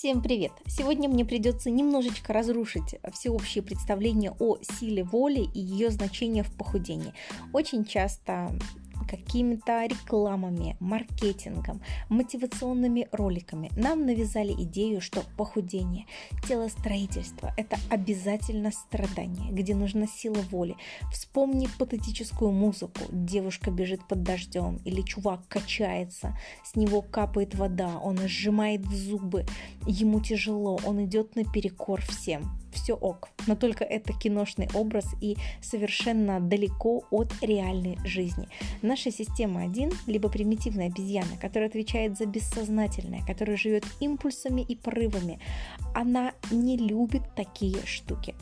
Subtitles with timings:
[0.00, 0.52] Всем привет!
[0.66, 7.12] Сегодня мне придется немножечко разрушить всеобщее представление о силе воли и ее значении в похудении.
[7.52, 8.50] Очень часто
[9.10, 13.70] какими-то рекламами, маркетингом, мотивационными роликами.
[13.76, 16.06] Нам навязали идею, что похудение,
[16.46, 20.76] телостроительство– это обязательно страдание, где нужна сила воли.
[21.12, 23.00] Вспомни патетическую музыку.
[23.10, 29.44] «Девушка бежит под дождем» или «Чувак качается», с него капает вода, он сжимает зубы,
[29.86, 33.28] ему тяжело, он идет наперекор всем все ок.
[33.46, 38.48] Но только это киношный образ и совершенно далеко от реальной жизни.
[38.82, 45.38] Наша система один, либо примитивная обезьяна, которая отвечает за бессознательное, которая живет импульсами и порывами,
[45.94, 48.34] она не любит такие штуки.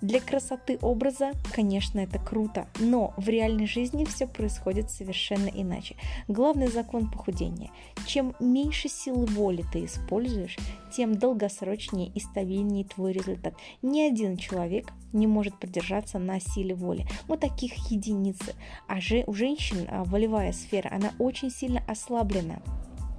[0.00, 5.96] Для красоты образа, конечно, это круто, но в реальной жизни все происходит совершенно иначе.
[6.28, 7.70] Главный закон похудения.
[8.06, 10.56] Чем меньше силы воли ты используешь,
[10.92, 13.54] тем долгосрочнее и стабильнее твой результат.
[13.82, 17.06] Ни один человек не может продержаться на силе воли.
[17.26, 18.54] Вот таких единицы.
[18.88, 22.62] А же, у женщин а, волевая сфера, она очень сильно ослаблена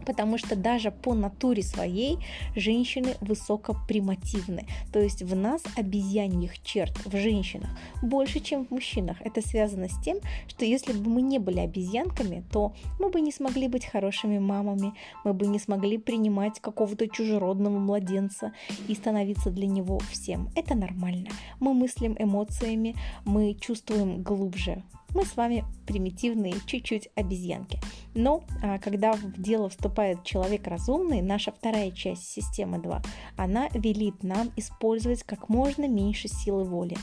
[0.05, 2.19] потому что даже по натуре своей
[2.55, 4.65] женщины высокопримативны.
[4.91, 7.69] То есть в нас обезьяньих черт в женщинах
[8.01, 9.17] больше, чем в мужчинах.
[9.21, 13.31] Это связано с тем, что если бы мы не были обезьянками, то мы бы не
[13.31, 14.93] смогли быть хорошими мамами,
[15.23, 18.53] мы бы не смогли принимать какого-то чужеродного младенца
[18.87, 20.49] и становиться для него всем.
[20.55, 21.29] Это нормально.
[21.59, 24.83] Мы мыслим эмоциями, мы чувствуем глубже.
[25.13, 27.79] Мы с вами примитивные чуть-чуть обезьянки.
[28.13, 33.01] Но а, когда в дело вступает человек разумный, наша вторая часть системы 2,
[33.37, 36.95] она велит нам использовать как можно меньше силы воли.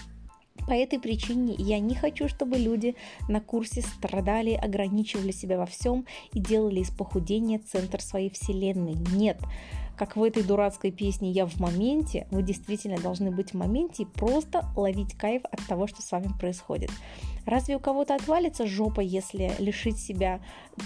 [0.67, 2.95] По этой причине я не хочу, чтобы люди
[3.29, 8.97] на курсе страдали, ограничивали себя во всем и делали из похудения центр своей вселенной.
[9.12, 9.41] Нет,
[9.98, 14.06] как в этой дурацкой песне «Я в моменте», вы действительно должны быть в моменте и
[14.06, 16.90] просто ловить кайф от того, что с вами происходит.
[17.48, 20.40] Разве у кого-то отвалится жопа, если лишить себя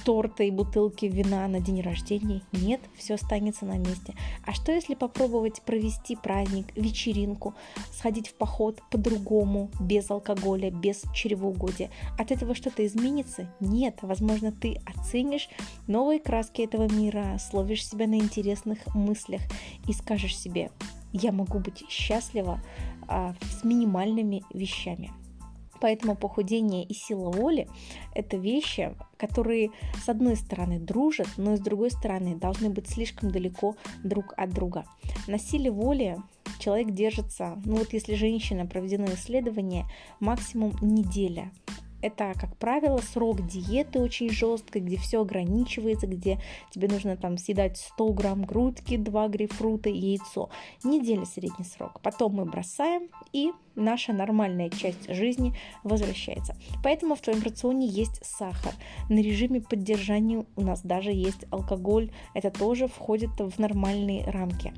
[0.04, 2.42] торта и бутылки вина на день рождения?
[2.52, 4.14] Нет, все останется на месте.
[4.46, 7.54] А что если попробовать провести праздник, вечеринку,
[7.90, 11.90] сходить в поход по-другому, без алкоголя, без чревоугодия?
[12.16, 13.52] От этого что-то изменится?
[13.58, 15.48] Нет, возможно, ты оценишь
[15.88, 19.42] новые краски этого мира, словишь себя на интересных мыслях
[19.86, 20.70] и скажешь себе,
[21.12, 22.60] я могу быть счастлива
[23.08, 25.10] а, с минимальными вещами.
[25.82, 27.68] Поэтому похудение и сила воли–
[28.14, 29.70] это вещи, которые
[30.00, 33.74] с одной стороны дружат, но с другой стороны должны быть слишком далеко
[34.04, 34.84] друг от друга.
[35.26, 36.18] На силе воли
[36.60, 39.86] человек держится, ну вот если женщина проведено исследование,
[40.20, 41.50] максимум неделя
[42.02, 46.40] это, как правило, срок диеты очень жесткой, где все ограничивается, где
[46.70, 50.50] тебе нужно там съедать 100 грамм грудки, 2 грейпфрута и яйцо.
[50.84, 52.00] Неделя средний срок.
[52.02, 55.54] Потом мы бросаем, и наша нормальная часть жизни
[55.84, 56.56] возвращается.
[56.82, 58.74] Поэтому в твоем рационе есть сахар.
[59.08, 62.10] На режиме поддержания у нас даже есть алкоголь.
[62.34, 64.74] Это тоже входит в нормальные рамки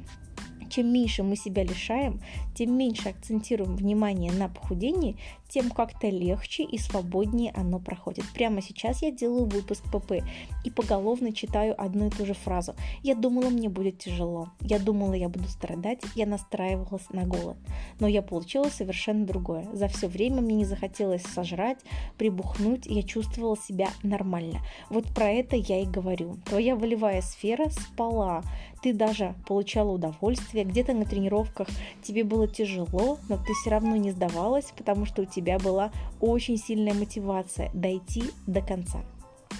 [0.69, 2.21] чем меньше мы себя лишаем,
[2.55, 5.17] тем меньше акцентируем внимание на похудении,
[5.49, 8.25] тем как-то легче и свободнее оно проходит.
[8.35, 10.25] Прямо сейчас я делаю выпуск ПП
[10.65, 12.75] и поголовно читаю одну и ту же фразу.
[13.03, 14.49] Я думала, мне будет тяжело.
[14.61, 16.01] Я думала, я буду страдать.
[16.15, 17.57] Я настраивалась на голод.
[18.01, 19.69] Но я получила совершенно другое.
[19.73, 21.79] За все время мне не захотелось сожрать,
[22.19, 24.61] прибухнуть, я чувствовала себя нормально.
[24.91, 26.37] Вот про это я и говорю.
[26.47, 28.43] Твоя волевая сфера спала.
[28.83, 30.54] Ты даже получала удовольствие.
[30.63, 31.69] Где-то на тренировках
[32.03, 36.57] тебе было тяжело, но ты все равно не сдавалась, потому что у тебя была очень
[36.57, 39.03] сильная мотивация дойти до конца.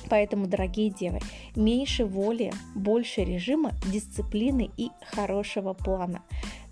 [0.09, 1.21] Поэтому, дорогие девы,
[1.57, 6.23] меньше воли, больше режима, дисциплины и хорошего плана.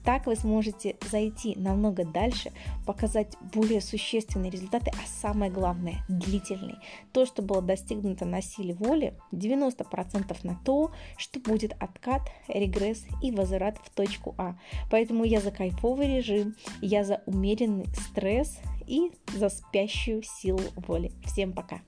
[0.04, 2.50] Так вы сможете зайти намного дальше,
[2.86, 6.76] показать более существенные результаты, а самое главное– длительный.
[7.12, 13.30] То, что было достигнуто на силе воли, 90% на то, что будет откат, регресс и
[13.30, 14.56] возврат в точку А.
[14.90, 21.12] Поэтому я за кайфовый режим, я за умеренный стресс и за спящую силу воли.
[21.24, 21.80] Всем пока!